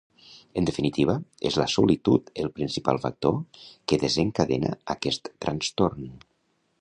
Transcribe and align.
En 0.59 0.63
definitiva, 0.69 1.15
és 1.49 1.57
la 1.61 1.67
solitud 1.73 2.31
el 2.43 2.49
principal 2.55 3.01
factor 3.05 3.37
que 3.91 3.99
desencadena 4.05 4.73
aquest 4.95 5.33
trastorn. 5.47 6.09